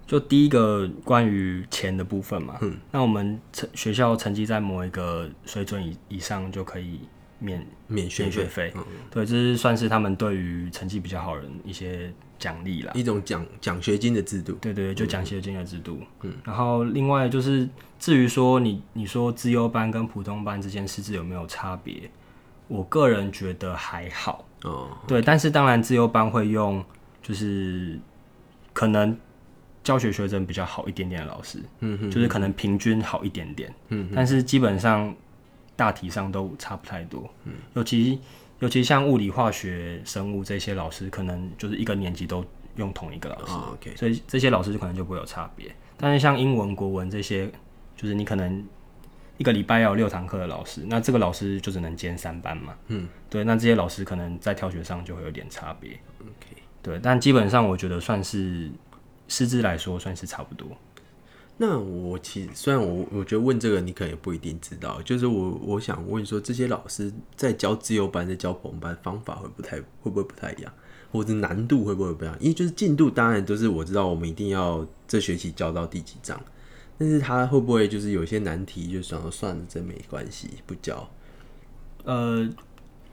[0.07, 7.01] 就第一个关于钱的部分嘛，嗯，那我们成学校成绩在某一个水准以以上就可以。
[7.38, 14.55] 免免学费，嗯对，这是算是他们对于成绩比较好人一些奖励啦，一种奖奖学金的制度。
[14.55, 16.01] 对对，就奖学金的制度。
[16.23, 22.11] 嗯，然后另外就是至于说你你说自优班跟普通班之间师资有没有差别？
[22.69, 24.49] 我个人觉得还好。
[24.62, 26.83] 哦，对，但是当然自优班会用
[27.27, 27.99] 就是
[28.73, 29.17] 可能
[29.83, 35.15] 教学学生比较好一点点的老师，嗯哼，就是可能平均好一点点，嗯，但是基本上。
[35.79, 38.19] 大体上都差不太多，嗯，尤其
[38.61, 42.43] 尤其像物理、化学、生物这些老师，可能就是一个年级都
[42.77, 45.71] 用同一个老师，OK，所以这些老师就可能就不会有差别。
[45.99, 47.53] 但是像英文、国文这些，
[47.95, 48.67] 就是你可能
[49.37, 55.91] 一个礼拜要有六堂课的老师，那这个老师就只能兼三班嘛，嗯，对，那这些老师可能在挑学上就会有点差别
[56.23, 58.70] ，OK，对，但基本上我觉得算是
[59.27, 60.68] 师资来说算是差不多。
[61.57, 70.72] 那我其实虽然我我觉得问这个你可能也不一定知道，就是我我想问说这些老师在教自由班在教普通班方法会不太会不会不太一样，
[71.11, 72.37] 或者难度会不会不一样？
[72.38, 76.40] 因为就是进度当然都是我知道我们一定要这学期教到第几章，
[76.99, 81.11] 但是他会不会就是有些难题就想说算了这没关系不教？
[82.05, 82.49] 呃，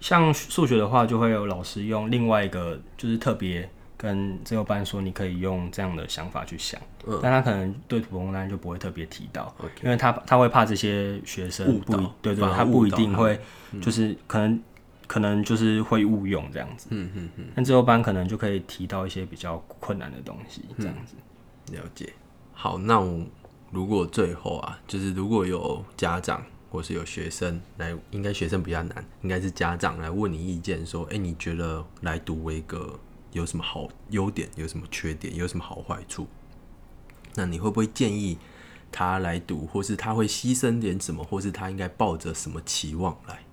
[0.03, 3.69] 像数学的话就会有老师用另外一个就是特别。
[3.95, 6.77] 跟自由班说，你可以用这样的想法去想，
[7.21, 13.39] 但他可能对普通班就不会特别提到，因为他他会怕这些学生不对对，他不一定会，
[13.81, 14.61] 就是可能
[15.07, 16.87] 可能就是会误用这样子。
[16.89, 17.45] 嗯嗯嗯。
[17.55, 21.15] 但自由班可能就可以提到一些比较困难的东西，这样子。
[21.73, 22.11] 了解。
[22.51, 23.25] 好，那我
[23.71, 32.99] 如果最后啊，就是如果有家长或是有学生来，应该学生比较难，应该是家长来问你意见，说，哎，你觉得来读威格？
[33.31, 34.49] 有什么好优点？
[34.55, 35.35] 有什么缺点？
[35.35, 36.27] 有什么好坏处？
[37.35, 38.39] 那你会不会建议
[38.91, 43.43] 他来读，或是他会牺牲点什么，或是他应该抱着什么期望来？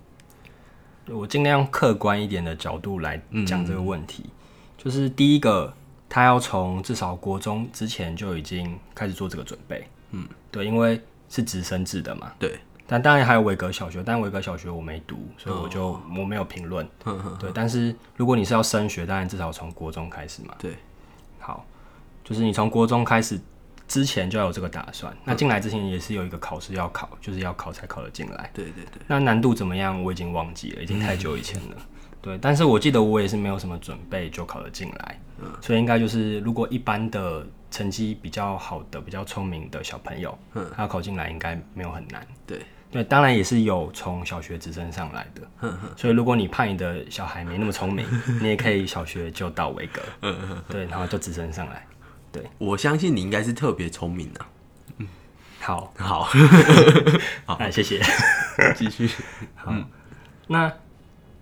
[1.15, 4.31] 我尽量客观一点的角度来讲这个问题。
[4.79, 5.75] 就是第一个，
[6.09, 9.87] 他要从至少国中之前就已经开始做这个准备。
[10.13, 12.33] 嗯，对，因为是直升制的嘛。
[12.39, 12.59] 对。
[12.93, 16.85] 但当然还有维格小学，但维格小学我没读，所以我就我没有评论。
[17.39, 20.57] 对，但是如果你是要升学，当然至少从国中开始嘛。
[20.59, 20.77] 对，
[21.39, 21.65] 好，
[22.25, 23.41] 就是你从国中开始
[23.87, 25.17] 之前就要有这个打算。
[25.25, 28.51] 那进来之前也是有一个考试要考，就是要考才考得进来。
[28.53, 29.01] 对对对。
[29.07, 30.03] 那难度怎么样？
[30.03, 31.77] 我已经忘记了，已经太久以前了。
[32.21, 35.21] 对，但是我记得我也是没有什么准备就考得进来，
[35.63, 40.39] 所以应该就是如果一般的成绩比较好的、比较聪明的小朋友，
[40.75, 42.27] 他考进来应该没有很难。
[42.47, 42.61] 对。
[42.93, 48.05] 对，当然也是有从小学直升上来的，所以如果你怕你的小孩没那么聪明，
[48.43, 50.03] 你也可以小学就到维格，
[50.69, 51.87] 对，然后就直升上来。
[52.33, 54.45] 对，我相信你应该是特别聪明的。
[54.97, 55.07] 嗯，
[55.61, 56.29] 好，好，
[57.47, 58.03] 好，哎，谢谢，
[58.75, 59.09] 继续。
[59.55, 59.73] 好，
[60.49, 60.73] 那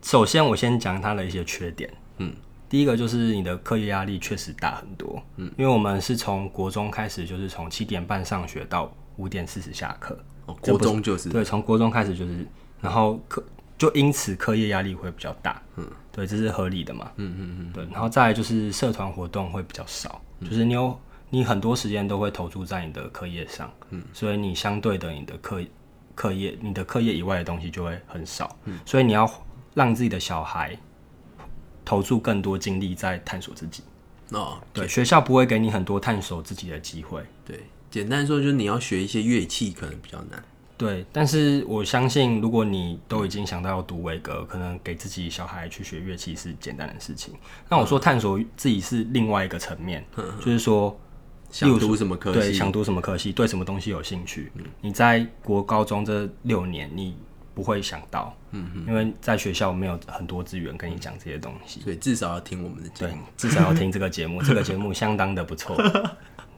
[0.02, 1.90] 首先我先讲他的一些缺点。
[2.18, 2.30] 嗯，
[2.68, 5.22] 第一个就是你的课业压力确实大很多。
[5.36, 10.18] 嗯，因为我们是从国中开始，就是从七点半上学到五点四十下课。
[10.60, 11.28] 国中就是。
[11.28, 12.46] 对，从国中开始就是，
[12.80, 13.44] 然后课
[13.76, 20.98] 就因此课业压力会比较大，嗯，对，这是合理的嘛，嗯嗯嗯，对，然后再来就是社团活动会比较少，就是你有
[21.30, 25.62] 你很多时间都会投注在你的课业上，嗯，所以你相对的你的课
[26.14, 29.30] 课业，你的课业以外的东西就会很少，嗯，所以你要
[29.74, 30.76] 让自己的小孩
[31.88, 33.82] 投注更多精力在探索自己。
[34.32, 37.24] 哦，对，学校不会给你很多探索自己的机会。
[37.46, 40.44] 对，简单说就是你要学一些乐器，可能比较难。
[40.76, 47.32] 对，但是我相信，如果你都已经想到要读维格，可能给自己小孩去学乐器是简单的事情。
[47.70, 50.04] 那我说探索自己是另外一个层面，
[50.44, 50.94] 就是说
[51.50, 54.52] 想读什么科系，对，想读什么科系，对什么东西有兴趣。
[54.82, 57.16] 你在国高中这六年，你
[57.58, 65.76] 不会想到，嗯因为在学校没有很多资源跟你讲这些东西，所以至少要听我们的节目，至少要听这个节目， 这个节目相当的不错。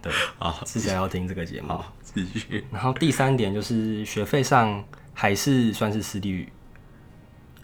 [0.02, 1.80] 对，啊，至少要听这个节目。
[2.02, 2.66] 继续。
[2.70, 4.84] 然后第三点就是学费上
[5.14, 6.46] 还是算是私立，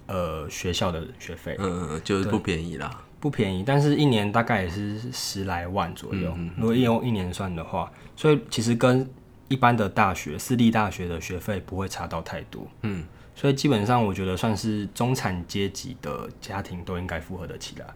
[0.07, 6.35] 呃，学校的学费，嗯，就是不便宜啦，不便宜，但是一年大概也是十来万左右。
[6.57, 9.07] 如果用一年算的话，所以其实跟
[9.49, 12.67] 一般的大学、私立大学的学费不会差到太多。
[12.83, 13.05] 嗯，
[13.37, 17.87] 所以基本上我觉得算是中产阶级的家庭都应该负荷得起来。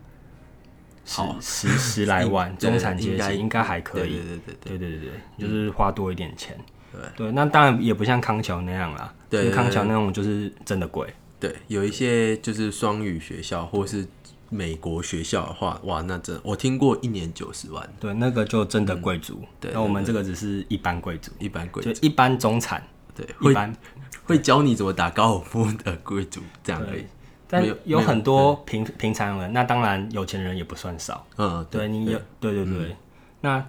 [1.04, 4.18] 十十十来 万，中产阶级应该还可以。
[4.18, 6.56] 对对对对对对对就是花多一点钱。
[6.92, 9.12] 对对，那当然也不像康桥那样啦。
[9.28, 11.08] 对，康桥那种就是真的贵。
[11.40, 14.06] 对，有一些就是双语学校或是
[14.50, 17.88] 美国学校的话，哇，那真我听过一年九十万。
[17.98, 19.42] 对，那个就真的贵族。
[19.58, 22.86] 对，那我们这个只是一般贵族，一般贵就一般中产。
[23.14, 23.74] 对，一般
[24.30, 27.04] 会教你怎么打高尔夫的贵族这样而已。
[27.52, 31.26] 但有很多平平常人，那当然有钱人也不算少。
[31.36, 32.96] 嗯，对你有，对对对。
[33.40, 33.66] 那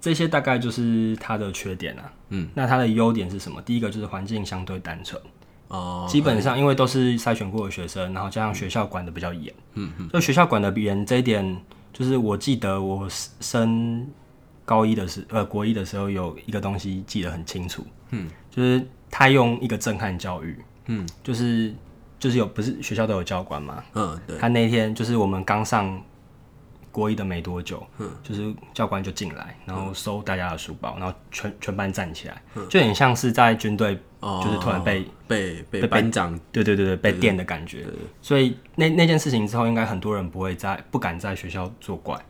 [0.00, 2.10] 这些大概就是它的缺点啊。
[2.30, 3.60] 嗯，那它的优点是什么？
[3.60, 5.20] 第一个就是环境相对单纯。
[5.68, 6.06] 哦。
[6.08, 9.52] 基本上因为都是筛选过的学生，然后加上学校管的比较严。
[9.74, 10.08] 嗯嗯。
[10.08, 11.60] 就学校管的严这一点，
[11.92, 14.08] 就是我记得我升
[14.64, 17.84] 高一的时，呃，国一的时候有一个东西记得很清楚。
[18.12, 18.30] 嗯。
[18.50, 20.56] 就是他用一个震撼教育。
[20.86, 21.06] 嗯。
[21.22, 21.74] 就是。
[22.20, 23.80] 就是有不是学校都有教官嘛？
[23.94, 24.36] 嗯，对。
[24.38, 26.02] 他那天就是我们刚上
[26.90, 37.86] 国一的没多久，嗯，就是教官就进来，然后收大家的书包，然后全全班站起来，就很像是在军队，就是突然被被被班长，对对对对，被电的感觉。
[38.20, 42.20] 所以那那件事情之后，应该很多人不会在不敢在学校作怪。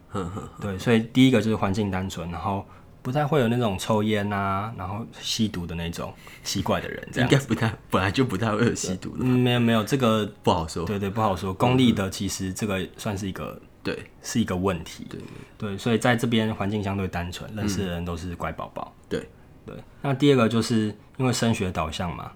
[0.61, 2.63] 对，所以第一个就是环境单纯，然后。
[3.03, 9.19] 不太会有那种抽烟啊，然后吸毒的那种奇怪的人，这样应该不太，本来就不太会有吸毒的。
[9.21, 10.85] 嗯，没有没有，这个不好说。
[10.85, 11.55] 对对，不好说。
[11.55, 15.07] 公立的其实这个算是一个，对，是一个问题。
[15.09, 18.93] 对对对，所以在这边环境相对单纯，认识的人都是乖宝宝。
[19.09, 19.27] 对
[19.65, 19.77] 对。
[20.03, 22.33] 那第二个就是因为升学导向嘛，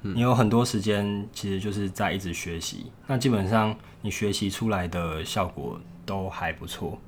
[0.00, 6.98] 你有很多时间其实就是在一直学习，那基本上你学习出来的效果都还不错。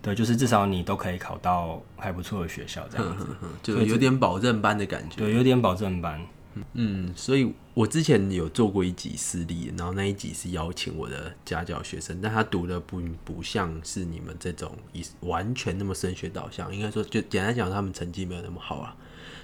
[0.00, 3.26] 对，就是至少你都可以考到还不错的学校，这样子，
[3.62, 5.16] 就有点保证班的感觉。
[5.16, 6.24] 对，有点保证班。
[6.72, 18.96] 嗯，所以我之前有做过一集私立，然后那一集是邀请我的家教学生，但他读的不不像是你们这种以完全那么升学导向，应该说就简单讲，他们成绩没有那么好啊。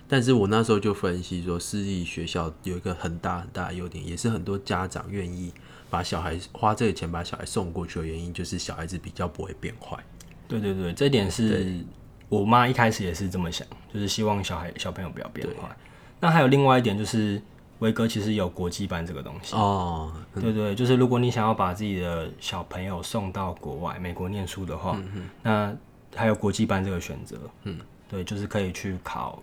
[0.08, 5.52] 但是我那时候就分析说，私立学校有一个很大很大的优点，也是很多家长愿意
[5.88, 9.96] 把小孩花这个钱把小孩送过去的原因，就是小孩子比较不会变坏。
[10.60, 11.80] 对对对，这点是
[12.28, 15.68] 我妈一开始也是这么想，就是希望小孩小朋友不要变坏。
[16.20, 17.40] 那还有另外一点就是，
[17.80, 20.12] 威哥其实有国际班这个东西哦。
[20.34, 24.98] 对对，就是如果你想要把自己的小朋友送到国外美国念书的话，
[25.42, 25.74] 那
[26.14, 27.36] 还有国际班这个选择。
[27.64, 29.42] 嗯，对，就是可以去考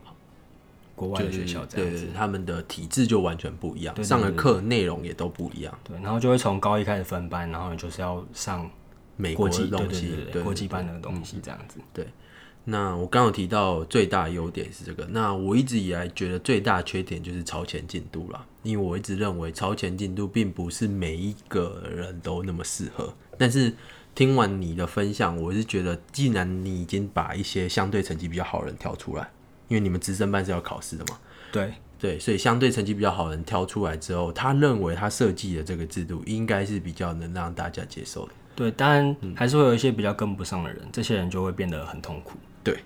[0.95, 5.78] 国外的学校这样子，他们的体制就完全不一样，上的课内容也都不一样。
[5.84, 8.69] 对，然后就会从高一开始分班，然后你就是要上。
[9.17, 11.80] 美国的东西，对国际班的东西这样子。
[11.93, 12.08] 对，
[12.63, 15.06] 那我刚刚提到最大优点是这个。
[15.12, 23.13] 那我一直以来觉得最大缺点就是超前进度啦，因为我一直认为超前进度并不是每一个人都那么适合。
[23.38, 23.74] 但是
[24.13, 29.30] 听完你的分享，我是觉得，既然你已经把一些相对成绩比较好的人挑出来，
[29.68, 31.20] 因为你们直升班是要考试的嘛。
[31.51, 38.34] 对对，所以相对成绩比较好的人挑出来之后，他认为他设计的这个制度应该是比较能让大家接受的。
[38.62, 42.38] 对，当然还是会有一些比较跟不上的人，这些人就会变得很痛苦。
[42.64, 42.78] 对，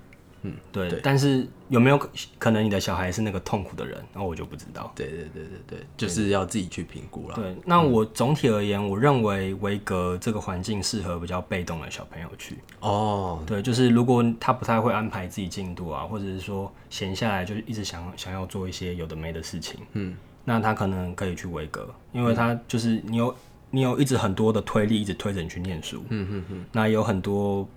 [0.44, 1.02] 嗯，对。
[1.04, 2.00] 但是有没有
[2.40, 4.02] 可能你的小孩是那个痛苦的人？
[4.14, 4.90] 那我就不知道。
[4.96, 7.36] 对对对对对，就是要自己去评估了。
[7.36, 12.60] 对，那我总体而言，我认为维格这个环境适合比较被动的小朋友去。
[12.80, 20.16] 哦，对，就是如果他不太会安排自己进度啊，或者是说闲下来就一直想想要做一些有的没的事情，嗯，
[20.46, 23.36] 那他可能可以去维格，因为他就是你有。
[23.76, 26.02] 你有一直很多的推力，一直推着你去念书。
[26.08, 26.66] 嗯嗯嗯。
[26.72, 27.68] 那有很多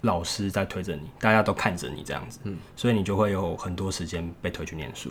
[0.00, 5.10] 老师在推着你，大家都看着你这样子，嗯，所以你就会有很多时间被推去念书。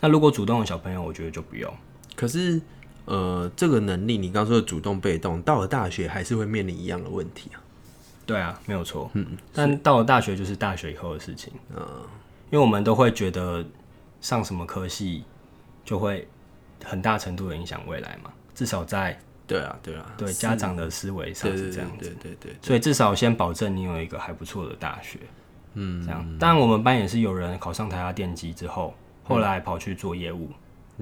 [0.00, 1.72] 那如果主动的小朋友，我觉得就不用。
[2.16, 2.60] 可是，
[3.04, 7.62] 呃，这个能力你刚说的主动被动，到了大学还是会面临一样的问题啊。
[8.26, 9.08] 对啊，没有错。
[9.14, 11.52] 嗯，但到了大学就是大学以后的事情。
[11.74, 11.86] 嗯，
[12.50, 13.64] 因为我们都会觉得
[14.20, 15.22] 上什么科系
[15.84, 16.26] 就会
[16.84, 19.18] 很大程度的影响未来嘛，至少在
[19.48, 22.14] 对啊，对啊，对家长的思维上是这样子。
[22.20, 22.56] 对对对。
[22.62, 25.18] 所以至少先保证你有一个还不错的大学。
[25.74, 26.24] 嗯，这样。
[26.38, 28.94] 当然，我们班也是有人考上台大电机之后。
[29.24, 30.48] 后来跑去做业务，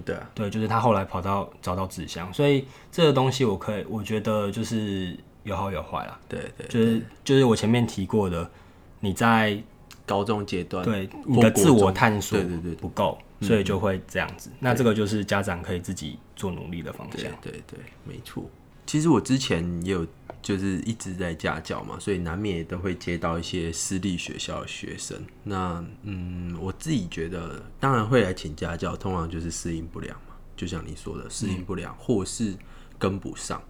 [0.05, 6.19] 对啊，对，就是他后来跑到找到纸箱，所以这个东西我可以，我觉得就是有好有坏啦。
[6.29, 8.51] 对对，就是就是我前面提过的，
[8.99, 9.57] 你在
[10.05, 14.51] 高中阶段，对你的自我探索，对对对不够，所以就会这样子。
[14.59, 17.33] 那这个就是家长可以自己做努力的方向。
[17.43, 18.49] 对对，没错。
[18.87, 20.07] 其实我之前也有。
[20.43, 25.21] 就是一直在家教嘛，所以难免也都会接到一些私立学校的学生。
[25.43, 30.37] 那嗯，我自己觉得，当然会来请家教，通常就是适应不良嘛。
[30.57, 32.55] 就像你说的，适应不良或是
[32.97, 33.61] 跟不上。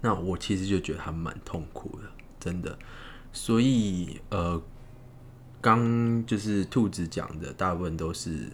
[0.00, 2.04] 那我其实就觉得还蛮痛苦的，
[2.38, 2.78] 真的。
[3.32, 4.62] 所以呃，
[5.60, 8.48] 刚就是兔子讲的，大部分都是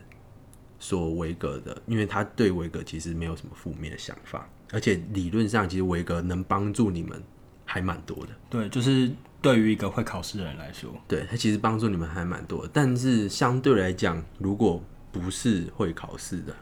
[0.78, 7.22] 说维格的，因为他对维格其实没有什么负面的想法，而且理论上其实维格能帮助你们。
[7.70, 9.12] 还蛮多的，对，就是
[9.42, 12.70] 对于一个会考试的人来说，对他其实帮助你们还蛮多的。
[12.72, 16.56] 但是相对来讲，如果不是会考试的，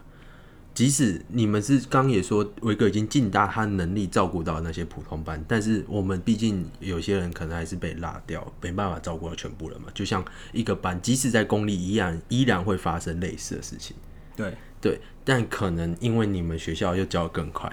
[0.73, 9.87] 即使你们是刚也说维格已经尽大他能力照顾到那些普通班，但是我们毕竟有些人可能还是被落掉，没办法照顾到全部人嘛。
[9.93, 13.95] 就像一个班，即使在公立依然，依然会发生类似的事情。
[14.37, 17.69] 对对，但可能因为你们学校又教的更快，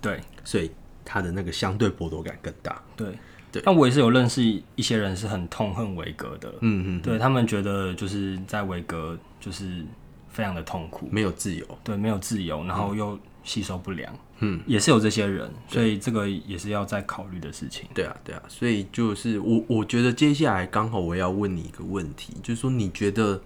[0.00, 0.70] 对，所以。
[1.06, 2.82] 他的那个相对剥夺感更大。
[2.96, 3.08] 对
[3.52, 4.42] 对，但我也是有认识
[4.74, 6.48] 一些人是很痛恨维格的。
[6.62, 9.84] 嗯嗯，对他们觉得就是在维格就是
[10.30, 11.78] 非常的痛苦，没有自由。
[11.84, 14.10] 对，没有自由，然后又吸收不良。
[14.38, 17.86] 嗯，也是有这些人，所以这个也是要再考虑的事情。
[17.92, 23.38] 对啊，对啊，所以就是我我觉得接下来刚好我要问你一个问题，就是说你觉得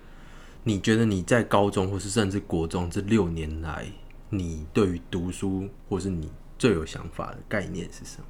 [0.69, 3.87] 你觉得你在高中或是甚至国中这六年来，
[4.31, 6.31] 你对于读书或是你。
[6.61, 8.25] 最有想法的概念是什么？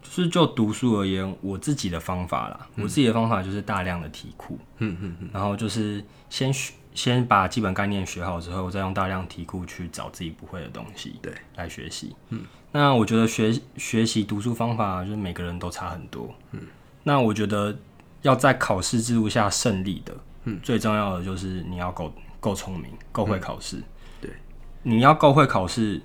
[0.00, 12.14] 就是就读书而言，我自己的方法啦，我自己的方法就是大量的题库，嗯嗯嗯，然后就是先学，先把基本概念学好之后，再用大量题库去找自己不会的东西，对，来学习。
[12.28, 16.60] 嗯，那我觉得学学习读书方法就是每个人都差很多，嗯，
[17.02, 17.76] 那我觉得
[18.22, 20.14] 要在考试制度下胜利的，
[20.44, 23.82] 嗯，最重要的就是你要够够聪明，够会考试，
[24.20, 24.30] 对，
[24.82, 26.00] 你要够会考试，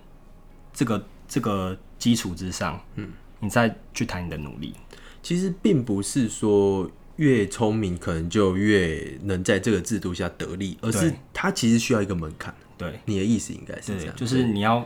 [0.73, 1.03] 这个。
[1.31, 4.73] 这个基础之上，嗯，你再去谈你的努力。
[5.21, 12.51] 其实并不是说越聪明可能就越能在这个制度下得利，而是它其实需要一个门槛。
[12.79, 14.83] 对，你的意思应该是这样，就是你要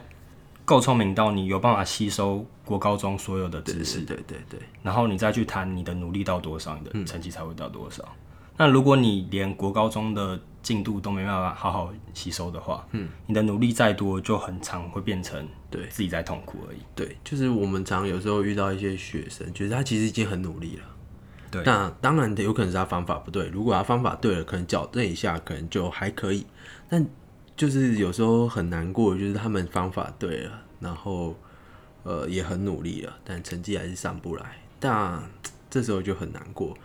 [0.66, 8.04] 够聪明到你有办法吸收国高中所有的知识，对对对，然后你再去谈你的努力到多少，你的成绩才会到多少。
[8.58, 16.78] 那如果你连国高中的进度都没办法好好吸收的话，嗯，你的努力再多，就很常会变成对自己在痛苦而已。
[16.96, 20.84] 对，就是我们常有时候遇到一些学生，觉得他其实已经很努力了。
[21.52, 23.48] 对，那当然有可能是他方法不对。
[23.50, 26.46] 如果他方法对了，可能矫正一下，可能就还可以。
[26.88, 27.06] 但
[27.58, 31.36] 就是有时候很难过，就是他们方法对了，然后
[32.04, 34.58] 呃也很努力了，但成绩还是上不来。
[34.80, 35.22] 但
[35.70, 36.76] 这时候就很难过。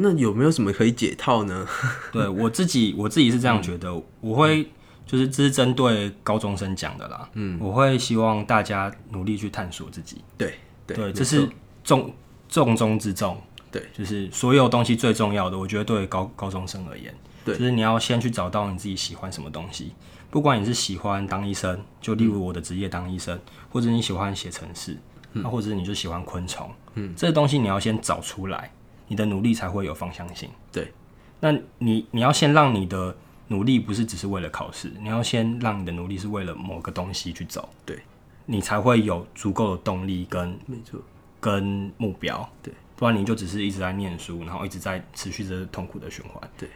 [0.00, 1.66] 那有没有什么可以解套呢？
[2.12, 4.70] 对我自己，我自己是这样觉得，我会
[5.06, 7.28] 就是这是针对高中生讲的啦。
[7.34, 10.22] 嗯，我会希望大家努力去探索自己。
[10.36, 10.54] 对
[10.86, 11.48] 对，这是
[11.82, 12.12] 重
[12.48, 13.40] 重中之重。
[13.70, 19.92] 对，就是所有东西最重要的，我觉得对高高中生而言，对，就是你要先去找到你自己喜欢什么东西。
[20.30, 23.38] 不管你是喜欢当医生，就例如我的职业当医生，
[23.70, 24.96] 或者你喜欢写程式，
[25.32, 28.72] 那或者你就喜欢昆虫，嗯，这个东西你要先找出来。
[29.08, 30.48] 你的努力才会有方向性。
[30.70, 30.92] 对，
[31.40, 33.16] 那你你要先让你的
[33.48, 37.68] 努力不是只是为了考试，你要先让你的努力是为了某个东西去走。
[37.84, 37.98] 对，
[38.46, 41.00] 你才会有足够的动力跟没错
[41.40, 42.48] 跟目标。
[42.62, 46.50] 对，不然你就只是一直在念书，然后一直在持续着痛苦的循环。
[46.56, 46.68] 对，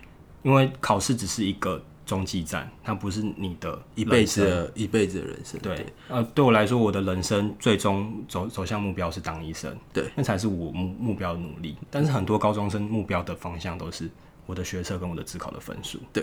[0.42, 1.82] 因为考试只是一个。
[2.12, 5.58] 中继站，它不是你的一辈子的一辈子的人生。
[5.62, 9.74] 对，呃，对我来说，我的人生最终走走向目标是当医生。
[9.94, 11.74] 对，那才是我目目标的努力。
[11.90, 14.10] 但是很多高中生目标的方向都是
[14.44, 15.98] 我的学测跟我的自考的分数。
[16.12, 16.22] 对，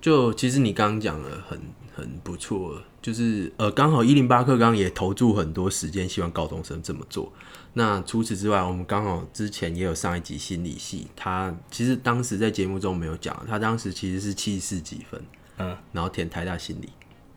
[0.00, 1.60] 就其实你刚刚讲了很
[1.94, 7.30] 很不错，就是呃，刚好一零八课刚刚也投注很多时间，希望高中生这么做。
[7.74, 15.20] 那除此之外，我们刚好之前也有上一集心理系，他其实当时在节目中没有讲，他当时其实是七十四几分，
[15.58, 16.88] 嗯，然后填台大心理。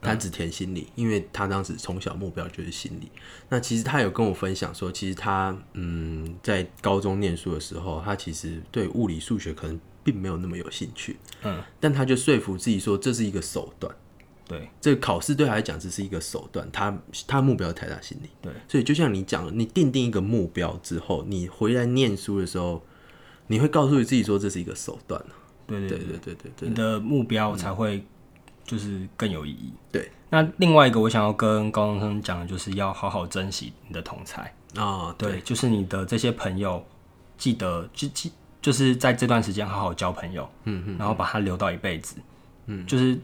[0.01, 3.09] 他只填心理，因为他当时从小目标就是心理。
[3.49, 11.17] 那其实他有跟我分享说，其实他嗯在高中念书的时候，他其实对物理、数学可能并没有那么有兴趣。
[11.41, 13.91] 嗯，但他就说服自己说这是一个手段。
[14.47, 16.69] 对，这个考试对他来讲只是一个手段。
[16.71, 18.29] 他他目标太大心理。
[18.41, 22.83] 对，所以就像你讲的，你定定一个目标之后，你回来念书的时候，
[23.47, 25.21] 你会告诉你自己说这是一个手段
[25.67, 28.05] 对对对对对对，你的目标才会。
[28.67, 29.71] 就是更有意义。
[29.91, 35.13] 对，那另外一个我想要跟高中生讲的，就是要好好珍惜你的同才啊。
[35.19, 36.83] 对，就是你的这些朋友，
[37.37, 38.31] 记得就记，
[38.63, 42.15] 就是在这段时间好好交朋友，嗯嗯，然后把他留到一辈子，
[42.65, 43.15] 嗯，就是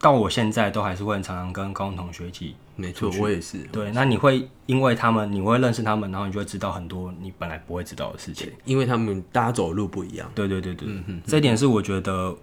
[0.00, 2.54] 到我现在都还是会常常跟高中同学一起。
[2.76, 3.58] 没错，我也是。
[3.72, 10.30] 对，那你会因为他们，你会认识他们，然后你就会知道很多你本来不会知道的事情，因为他们大家走的路不一样。
[10.34, 12.36] 对对对对，嗯哼，这点是我觉得。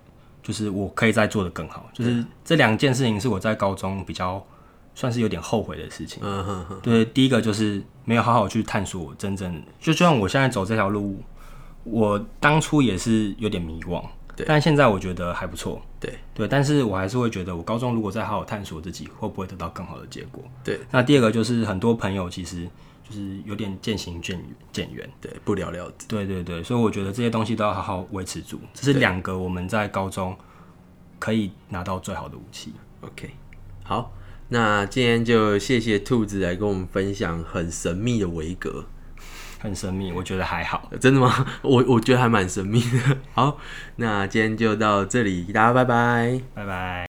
[0.43, 4.45] 就是我可以再做的更好，就是这两件事情是我在高中比较
[4.93, 6.21] 算是有点后悔的事情。
[6.23, 6.79] 嗯哼哼。
[6.83, 11.19] 对，第一个就是没有好好去探索真正，就就像我现在走这条路，
[11.83, 14.03] 我当初也是有点迷惘，
[14.35, 14.45] 对。
[14.47, 16.47] 但现在我觉得还不错，对对。
[16.47, 20.43] 但是我还是会觉得，我高中如果再好好探索自己，会不会得到更好的结果？
[20.63, 20.79] 对。
[20.91, 22.67] 那第二个就是很多朋友其实。
[23.07, 26.07] 就是有点渐行渐远，渐远，对，不了了之。
[26.07, 28.59] 对对对，所以我觉得这些东西都要好好维持住。
[28.73, 30.35] 这是两个我们在高中
[31.19, 32.73] 可以拿到最好的武器。
[33.01, 33.29] OK，
[33.83, 34.11] 好，
[34.49, 38.83] 那今天就谢谢兔子来跟我们分享很神秘的维格。
[39.65, 40.89] 很神秘，我觉得还好。
[41.01, 41.45] 真的吗？
[41.63, 43.17] 我我觉得还蛮神秘的。
[43.33, 43.57] 好，
[43.95, 47.07] 那今天就到这里，大家拜拜，拜拜。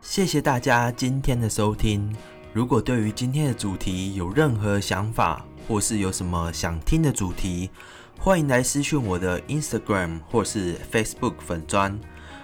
[0.00, 2.14] 谢谢大家今天的收听。
[2.52, 7.70] 如果对于今天的主题有任何想法，或是有什么想听的主题，
[8.18, 11.98] 欢迎来私讯我的 Instagram 或是 Facebook 粉砖。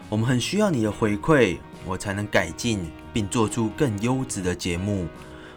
[0.08, 5.08] 我们很需要你的回馈，我才能改进并做出更优质的节目。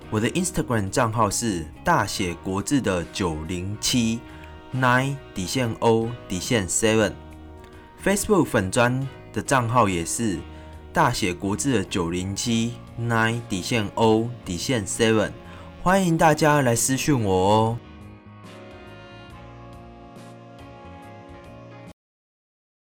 [0.10, 4.20] 我的 Instagram 账号是大写国字的九零七
[4.74, 10.39] nine 底线 O 底线 seven，Facebook 粉砖的账号也是。
[10.93, 15.32] 大写国字的九零七 nine 底线 O 底线 seven，
[15.84, 17.78] 欢迎大家来私讯我哦。